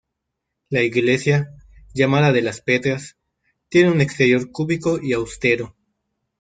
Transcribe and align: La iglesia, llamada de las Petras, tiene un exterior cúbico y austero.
La 0.71 0.81
iglesia, 0.81 1.51
llamada 1.93 2.31
de 2.31 2.41
las 2.41 2.59
Petras, 2.61 3.17
tiene 3.69 3.91
un 3.91 4.01
exterior 4.01 4.49
cúbico 4.51 4.97
y 4.99 5.13
austero. 5.13 5.77